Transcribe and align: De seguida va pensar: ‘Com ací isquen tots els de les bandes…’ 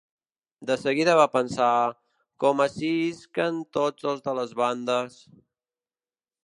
De 0.69 0.77
seguida 0.83 1.13
va 1.19 1.27
pensar: 1.33 1.67
‘Com 2.45 2.65
ací 2.65 2.91
isquen 3.11 3.61
tots 3.79 4.09
els 4.13 4.27
de 4.31 4.37
les 4.41 4.57
bandes…’ 4.63 5.21